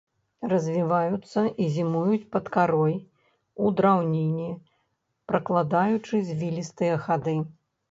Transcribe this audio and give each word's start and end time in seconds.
Развіваюцца 0.51 1.43
і 1.65 1.67
зімуюць 1.75 2.29
пад 2.37 2.49
карой, 2.55 2.95
у 3.65 3.71
драўніне, 3.81 4.49
пракладаючы 5.33 6.25
звілістыя 6.33 7.01
хады. 7.09 7.39